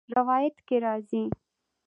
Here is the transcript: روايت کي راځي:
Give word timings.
روايت 0.15 0.55
کي 0.67 0.75
راځي: 0.85 1.23